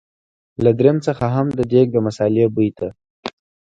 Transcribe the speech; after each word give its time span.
له 0.63 0.71
دريم 0.79 0.97
څخه 1.07 1.25
هم 1.35 1.47
د 1.57 1.59
دېګ 1.71 1.87
د 1.93 1.97
مثالې 2.05 2.45
بوی 2.55 2.69
ته. 2.77 2.87